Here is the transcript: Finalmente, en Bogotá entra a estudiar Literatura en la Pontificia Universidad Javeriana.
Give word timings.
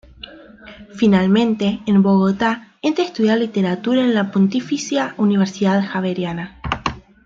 Finalmente, 0.95 1.79
en 1.85 2.01
Bogotá 2.01 2.73
entra 2.87 3.03
a 3.03 3.07
estudiar 3.09 3.37
Literatura 3.37 4.01
en 4.01 4.15
la 4.15 4.31
Pontificia 4.31 5.13
Universidad 5.19 5.83
Javeriana. 5.87 6.59